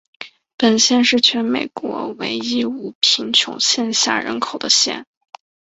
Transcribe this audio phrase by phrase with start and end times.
[0.57, 5.05] 本县是全美国唯一并无贫穷线下人口的县。